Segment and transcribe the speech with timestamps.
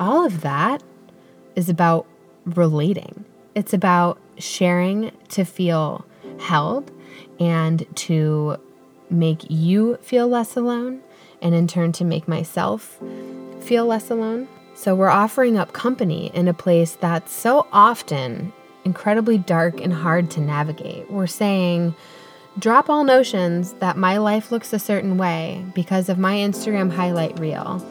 [0.00, 0.82] all of that
[1.56, 2.06] is about
[2.44, 3.24] relating.
[3.54, 6.04] It's about sharing to feel
[6.38, 6.90] held
[7.40, 8.56] and to
[9.10, 11.00] make you feel less alone,
[11.40, 12.98] and in turn to make myself
[13.60, 14.48] feel less alone.
[14.74, 18.52] So, we're offering up company in a place that's so often
[18.84, 21.10] incredibly dark and hard to navigate.
[21.10, 21.94] We're saying,
[22.58, 27.38] drop all notions that my life looks a certain way because of my Instagram highlight
[27.38, 27.84] reel.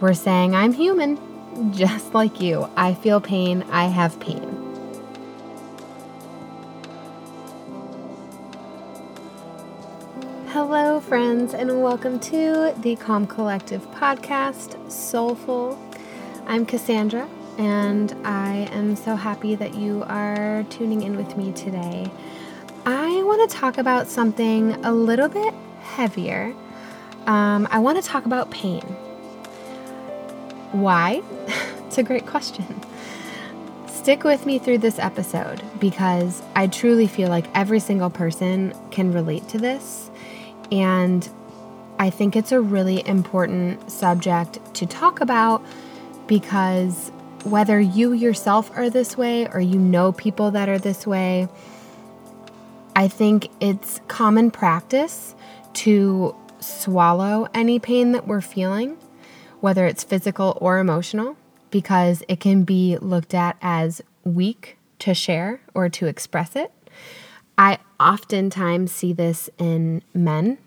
[0.00, 1.18] We're saying, I'm human,
[1.74, 2.70] just like you.
[2.74, 4.56] I feel pain, I have pain.
[10.46, 15.78] Hello, friends, and welcome to the Calm Collective podcast, Soulful.
[16.46, 17.28] I'm Cassandra,
[17.58, 22.10] and I am so happy that you are tuning in with me today.
[22.86, 26.54] I want to talk about something a little bit heavier.
[27.26, 28.96] Um, I want to talk about pain.
[30.72, 31.22] Why?
[31.86, 32.80] it's a great question.
[33.86, 39.12] Stick with me through this episode because I truly feel like every single person can
[39.12, 40.10] relate to this
[40.72, 41.28] and
[41.98, 45.62] I think it's a really important subject to talk about
[46.26, 47.10] because
[47.44, 51.48] whether you yourself are this way or you know people that are this way,
[52.96, 55.34] I think it's common practice
[55.74, 58.96] to swallow any pain that we're feeling,
[59.60, 61.36] whether it's physical or emotional,
[61.70, 66.72] because it can be looked at as weak to share or to express it.
[67.56, 70.58] I oftentimes see this in men.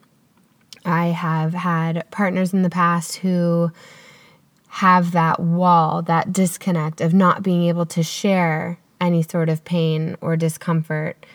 [0.85, 3.71] I have had partners in the past who
[4.67, 10.17] have that wall, that disconnect of not being able to share any sort of pain
[10.21, 11.25] or discomfort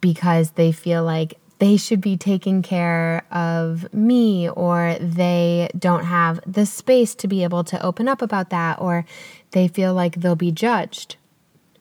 [0.00, 6.40] because they feel like they should be taking care of me or they don't have
[6.50, 9.04] the space to be able to open up about that or
[9.50, 11.16] they feel like they'll be judged.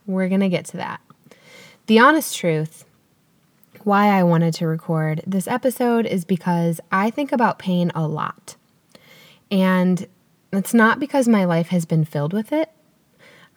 [0.06, 1.00] We're going to get to that.
[1.88, 2.84] The honest truth,
[3.86, 8.58] why I wanted to record this episode is because I think about pain a lot.
[9.50, 10.06] And
[10.52, 12.70] it's not because my life has been filled with it.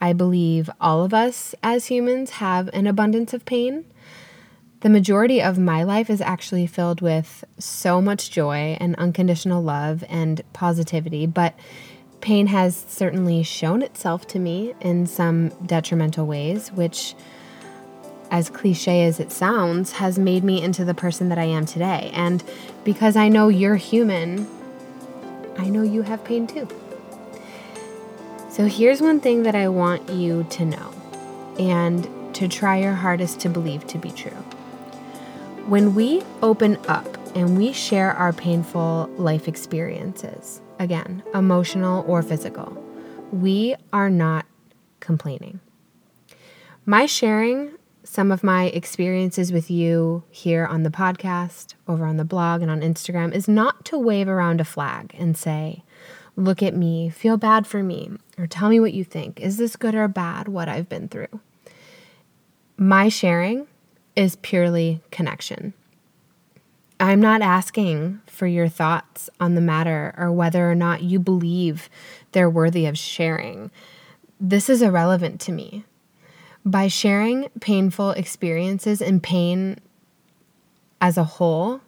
[0.00, 3.86] I believe all of us as humans have an abundance of pain.
[4.82, 10.02] The majority of my life is actually filled with so much joy and unconditional love
[10.08, 11.54] and positivity, but
[12.20, 17.14] pain has certainly shown itself to me in some detrimental ways, which
[18.32, 22.10] as cliche as it sounds, has made me into the person that I am today.
[22.12, 22.42] And
[22.82, 24.48] because I know you're human,
[25.58, 26.66] I know you have pain too.
[28.50, 30.92] So here's one thing that I want you to know
[31.56, 34.44] and to try your hardest to believe to be true.
[35.66, 37.06] When we open up
[37.36, 42.76] and we share our painful life experiences, again, emotional or physical,
[43.30, 44.44] we are not
[44.98, 45.60] complaining.
[46.84, 52.24] My sharing some of my experiences with you here on the podcast, over on the
[52.24, 55.84] blog, and on Instagram is not to wave around a flag and say,
[56.34, 59.40] Look at me, feel bad for me, or tell me what you think.
[59.40, 61.40] Is this good or bad, what I've been through?
[62.76, 63.68] My sharing
[64.14, 65.74] is purely connection.
[67.00, 71.88] I'm not asking for your thoughts on the matter or whether or not you believe
[72.30, 73.70] they're worthy of sharing.
[74.38, 75.84] This is irrelevant to me.
[76.64, 79.80] By sharing painful experiences and pain
[81.00, 81.80] as a whole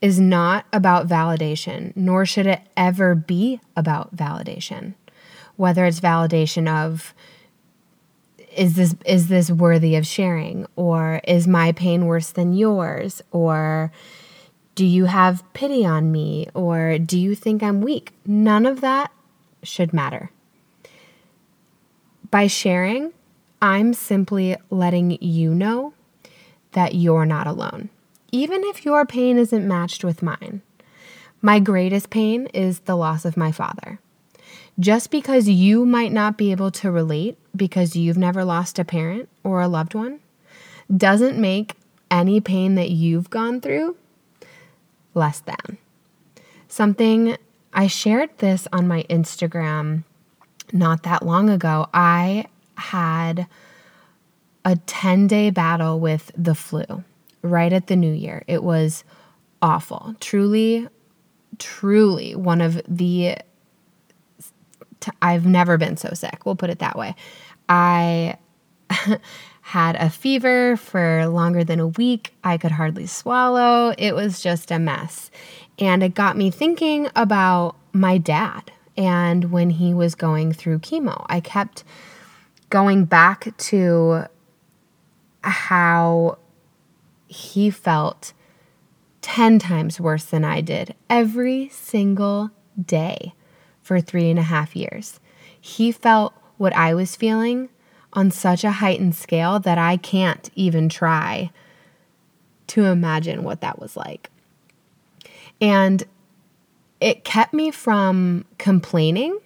[0.00, 4.94] is not about validation, nor should it ever be about validation.
[5.56, 7.14] Whether it's validation of
[8.58, 13.92] is this is this worthy of sharing or is my pain worse than yours or
[14.74, 18.12] do you have pity on me or do you think I'm weak?
[18.26, 19.12] None of that
[19.62, 20.30] should matter.
[22.30, 23.12] By sharing,
[23.62, 25.94] I'm simply letting you know
[26.72, 27.88] that you're not alone,
[28.30, 30.62] even if your pain isn't matched with mine.
[31.40, 34.00] My greatest pain is the loss of my father.
[34.78, 39.28] Just because you might not be able to relate because you've never lost a parent
[39.44, 40.20] or a loved one
[40.94, 41.74] doesn't make
[42.10, 43.96] any pain that you've gone through
[45.14, 45.78] less than.
[46.68, 47.36] Something
[47.72, 50.04] I shared this on my Instagram
[50.72, 51.88] not that long ago.
[51.92, 52.46] I
[52.76, 53.46] had
[54.64, 56.84] a 10 day battle with the flu
[57.42, 58.42] right at the new year.
[58.46, 59.04] It was
[59.60, 60.14] awful.
[60.20, 60.88] Truly,
[61.58, 63.36] truly one of the.
[65.28, 66.46] I've never been so sick.
[66.46, 67.14] We'll put it that way.
[67.68, 68.38] I
[69.60, 72.32] had a fever for longer than a week.
[72.42, 73.94] I could hardly swallow.
[73.98, 75.30] It was just a mess.
[75.78, 81.26] And it got me thinking about my dad and when he was going through chemo.
[81.28, 81.84] I kept
[82.70, 84.24] going back to
[85.42, 86.38] how
[87.26, 88.32] he felt
[89.20, 92.50] 10 times worse than I did every single
[92.82, 93.34] day
[93.88, 95.18] for three and a half years.
[95.58, 97.70] He felt what I was feeling
[98.12, 101.50] on such a heightened scale that I can't even try
[102.66, 104.28] to imagine what that was like.
[105.58, 106.04] And
[107.00, 109.38] it kept me from complaining.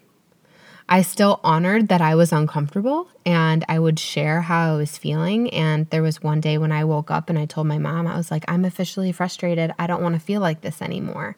[0.88, 5.50] I still honored that I was uncomfortable and I would share how I was feeling.
[5.54, 8.16] And there was one day when I woke up and I told my mom, I
[8.16, 9.72] was like, I'm officially frustrated.
[9.78, 11.36] I don't want to feel like this anymore.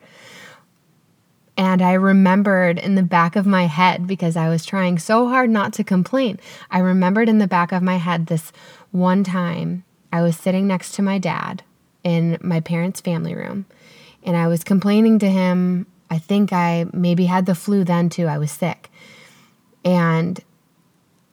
[1.56, 5.50] And I remembered in the back of my head, because I was trying so hard
[5.50, 6.40] not to complain,
[6.70, 8.52] I remembered in the back of my head this
[8.90, 11.62] one time I was sitting next to my dad
[12.02, 13.66] in my parents' family room
[14.24, 15.86] and I was complaining to him.
[16.10, 18.26] I think I maybe had the flu then too.
[18.26, 18.90] I was sick.
[19.84, 20.40] And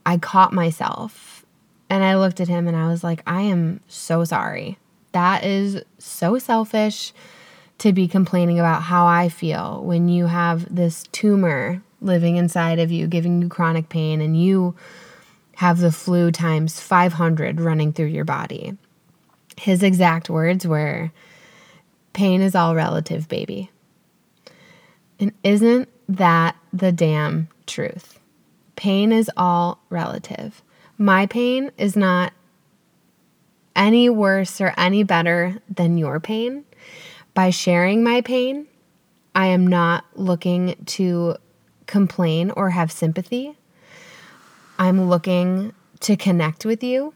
[0.06, 1.45] I caught myself
[1.89, 4.77] and I looked at him and I was like, I am so sorry.
[5.12, 7.13] That is so selfish
[7.81, 12.92] to be complaining about how I feel when you have this tumor living inside of
[12.92, 14.75] you, giving you chronic pain, and you
[15.56, 18.78] have the flu times 500 running through your body.
[19.57, 21.12] His exact words were,
[22.13, 23.72] Pain is all relative, baby.
[25.19, 28.19] And isn't that the damn truth?
[28.75, 30.62] Pain is all relative.
[31.00, 32.31] My pain is not
[33.75, 36.63] any worse or any better than your pain.
[37.33, 38.68] By sharing my pain,
[39.33, 41.38] I am not looking to
[41.88, 43.57] complain or have sympathy.
[44.78, 47.13] I'm looking to connect with you,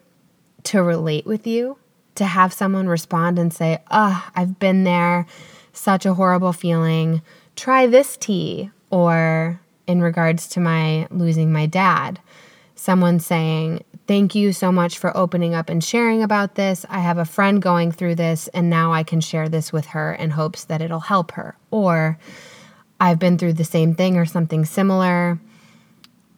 [0.63, 1.77] to relate with you,
[2.15, 5.25] to have someone respond and say, Oh, I've been there,
[5.73, 7.21] such a horrible feeling.
[7.55, 8.71] Try this tea.
[8.91, 12.19] Or in regards to my losing my dad,
[12.75, 16.85] someone saying, Thank you so much for opening up and sharing about this.
[16.89, 20.13] I have a friend going through this, and now I can share this with her
[20.13, 21.57] in hopes that it'll help her.
[21.71, 22.19] Or
[22.99, 25.39] I've been through the same thing or something similar.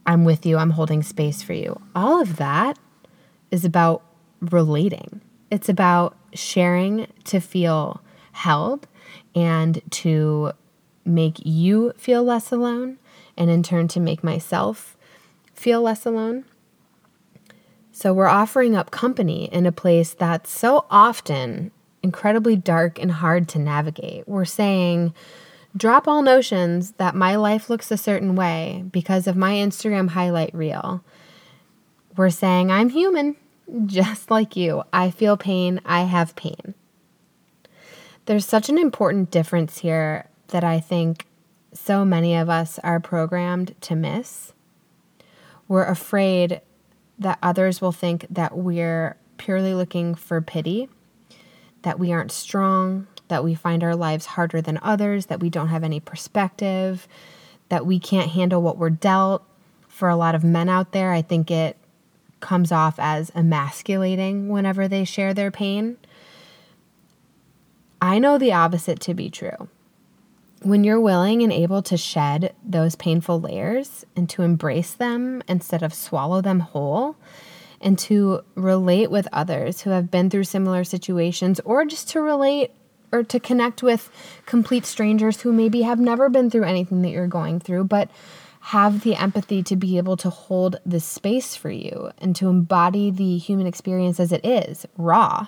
[0.05, 0.57] I'm with you.
[0.57, 1.81] I'm holding space for you.
[1.93, 2.79] All of that
[3.51, 4.01] is about
[4.39, 5.19] relating.
[5.51, 8.87] It's about sharing to feel held
[9.35, 10.53] and to
[11.03, 12.97] make you feel less alone,
[13.35, 14.95] and in turn to make myself
[15.53, 16.45] feel less alone.
[17.97, 21.71] So we're offering up company in a place that's so often
[22.03, 24.27] incredibly dark and hard to navigate.
[24.27, 25.15] We're saying,
[25.75, 30.53] drop all notions that my life looks a certain way because of my Instagram highlight
[30.53, 31.03] reel.
[32.15, 33.35] We're saying, I'm human
[33.87, 34.83] just like you.
[34.93, 36.75] I feel pain, I have pain.
[38.27, 41.25] There's such an important difference here that I think
[41.73, 44.53] so many of us are programmed to miss.
[45.67, 46.61] We're afraid
[47.19, 50.89] that others will think that we're purely looking for pity,
[51.81, 55.67] that we aren't strong, that we find our lives harder than others, that we don't
[55.67, 57.07] have any perspective,
[57.69, 59.43] that we can't handle what we're dealt.
[59.87, 61.75] For a lot of men out there, I think it
[62.39, 65.97] comes off as emasculating whenever they share their pain.
[67.99, 69.69] I know the opposite to be true.
[70.63, 75.83] When you're willing and able to shed those painful layers and to embrace them instead
[75.83, 77.15] of swallow them whole,
[77.79, 82.71] and to relate with others who have been through similar situations, or just to relate
[83.11, 84.09] or to connect with
[84.45, 88.09] complete strangers who maybe have never been through anything that you're going through, but
[88.59, 93.11] have the empathy to be able to hold the space for you and to embody
[93.11, 95.47] the human experience as it is, raw.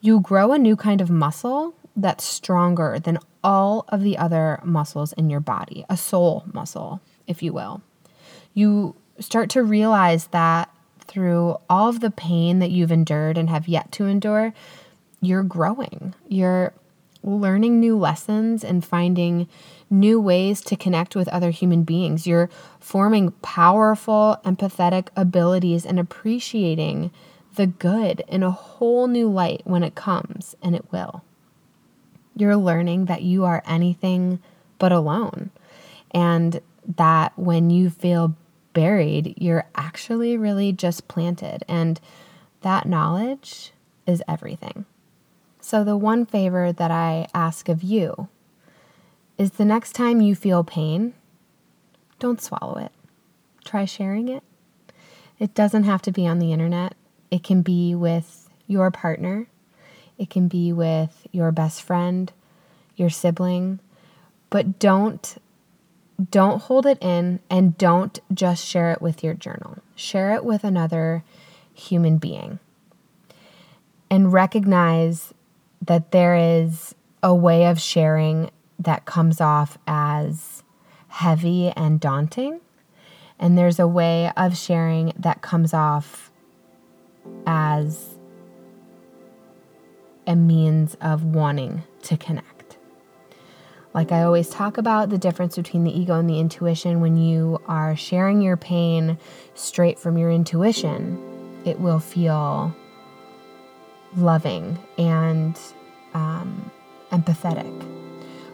[0.00, 5.12] You grow a new kind of muscle that's stronger than all of the other muscles
[5.14, 7.82] in your body, a soul muscle, if you will.
[8.54, 10.70] You start to realize that
[11.06, 14.54] through all of the pain that you've endured and have yet to endure,
[15.20, 16.14] you're growing.
[16.28, 16.72] You're
[17.24, 19.48] learning new lessons and finding
[19.90, 22.26] new ways to connect with other human beings.
[22.26, 27.10] You're forming powerful, empathetic abilities and appreciating
[27.56, 31.24] the good in a whole new light when it comes, and it will.
[32.38, 34.40] You're learning that you are anything
[34.78, 35.50] but alone,
[36.12, 36.60] and
[36.96, 38.36] that when you feel
[38.72, 41.64] buried, you're actually really just planted.
[41.66, 42.00] And
[42.60, 43.72] that knowledge
[44.06, 44.84] is everything.
[45.60, 48.28] So, the one favor that I ask of you
[49.36, 51.14] is the next time you feel pain,
[52.18, 52.92] don't swallow it.
[53.64, 54.42] Try sharing it.
[55.38, 56.94] It doesn't have to be on the internet,
[57.30, 59.48] it can be with your partner,
[60.18, 62.32] it can be with your best friend,
[62.96, 63.80] your sibling,
[64.50, 65.38] but don't
[66.30, 69.78] don't hold it in and don't just share it with your journal.
[69.94, 71.22] Share it with another
[71.72, 72.58] human being.
[74.10, 75.32] And recognize
[75.80, 80.64] that there is a way of sharing that comes off as
[81.06, 82.60] heavy and daunting.
[83.38, 86.32] And there's a way of sharing that comes off
[87.46, 88.17] as
[90.28, 92.76] a means of wanting to connect.
[93.94, 97.00] Like I always talk about the difference between the ego and the intuition.
[97.00, 99.18] When you are sharing your pain
[99.54, 101.18] straight from your intuition,
[101.64, 102.76] it will feel
[104.16, 105.58] loving and
[106.12, 106.70] um,
[107.10, 107.82] empathetic.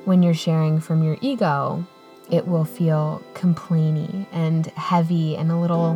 [0.05, 1.85] When you're sharing from your ego,
[2.31, 5.95] it will feel complainy and heavy and a little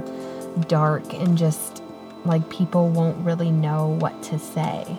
[0.66, 1.82] dark and just
[2.24, 4.98] like people won't really know what to say.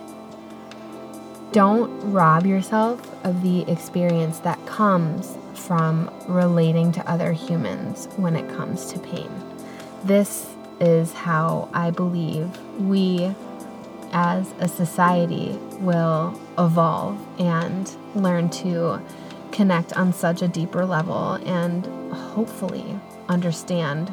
[1.52, 8.48] Don't rob yourself of the experience that comes from relating to other humans when it
[8.54, 9.28] comes to pain.
[10.04, 13.34] This is how I believe we
[14.12, 19.00] as a society will evolve and learn to
[19.50, 24.08] connect on such a deeper level and hopefully understand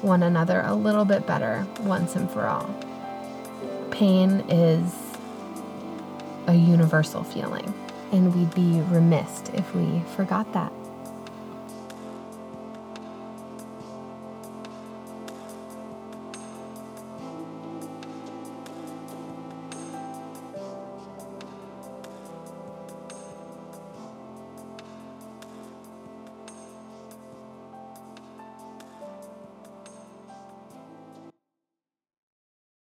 [0.00, 2.74] one another a little bit better once and for all.
[3.90, 5.05] Pain is
[6.46, 7.72] a universal feeling,
[8.12, 10.72] and we'd be remiss if we forgot that.